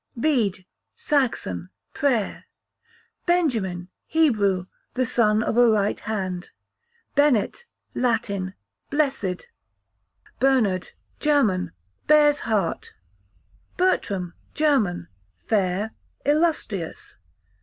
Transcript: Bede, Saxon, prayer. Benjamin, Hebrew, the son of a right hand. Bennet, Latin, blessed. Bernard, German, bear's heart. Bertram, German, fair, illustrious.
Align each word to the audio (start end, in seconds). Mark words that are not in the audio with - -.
Bede, 0.19 0.65
Saxon, 0.95 1.69
prayer. 1.93 2.45
Benjamin, 3.27 3.89
Hebrew, 4.07 4.65
the 4.95 5.05
son 5.05 5.43
of 5.43 5.57
a 5.57 5.67
right 5.67 5.99
hand. 5.99 6.49
Bennet, 7.13 7.67
Latin, 7.93 8.55
blessed. 8.89 9.47
Bernard, 10.39 10.93
German, 11.19 11.71
bear's 12.07 12.39
heart. 12.39 12.93
Bertram, 13.77 14.33
German, 14.55 15.07
fair, 15.45 15.91
illustrious. 16.25 17.17